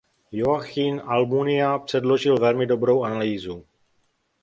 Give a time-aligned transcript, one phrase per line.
[0.31, 3.65] Joaquín Almunia předložil velmi dobrou analýzu.